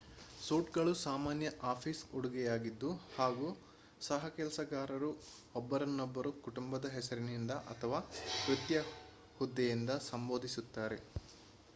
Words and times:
suit 0.39 0.69
ಗಳು 0.75 0.93
ಸಾಮಾನ್ಯ 0.99 1.47
office 1.71 2.01
ಉಡುಗೆಯಾಗಿದ್ದು 2.15 2.87
ಹಾಗೂ 3.17 3.47
ಸಹಕೆಲಸಗಾರರು 4.01 5.11
ಒಬ್ಬರನ್ನೊಬ್ಬರು 5.55 6.31
ಕುಟುಂಬದ 6.47 6.93
ಹೆಸರಿನಿಂದ 6.95 7.53
ಅಥವಾ 7.71 8.01
ವೃತ್ತಿಯ 8.45 8.81
ಹುದ್ದೆಯಿಂದ 9.37 9.91
ಸಂಬೋಧಿಸುತ್ತಾರೆ 10.09 10.99